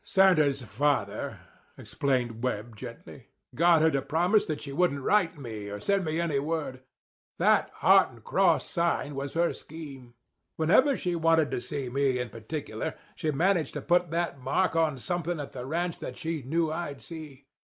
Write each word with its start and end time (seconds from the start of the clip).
"Santa's 0.03 0.63
father," 0.63 1.37
explained 1.77 2.41
Webb 2.43 2.75
gently, 2.75 3.27
"got 3.53 3.83
her 3.83 3.91
to 3.91 4.01
promise 4.01 4.47
that 4.47 4.59
she 4.59 4.71
wouldn't 4.71 5.03
write 5.03 5.35
to 5.35 5.39
me 5.39 5.69
or 5.69 5.79
send 5.79 6.03
me 6.05 6.19
any 6.19 6.39
word. 6.39 6.81
That 7.37 7.69
heart 7.85 8.09
and 8.09 8.23
cross 8.23 8.67
sign 8.67 9.13
was 9.13 9.33
her 9.33 9.53
scheme. 9.53 10.15
Whenever 10.55 10.97
she 10.97 11.13
wanted 11.15 11.51
to 11.51 11.61
see 11.61 11.87
me 11.89 12.17
in 12.17 12.29
particular 12.29 12.95
she 13.15 13.29
managed 13.29 13.73
to 13.75 13.81
put 13.83 14.09
that 14.09 14.39
mark 14.39 14.75
on 14.75 14.97
somethin' 14.97 15.39
at 15.39 15.51
the 15.51 15.67
ranch 15.67 15.99
that 15.99 16.17
she 16.17 16.41
knew 16.41 16.71
I'd 16.71 17.03
see. 17.03 17.45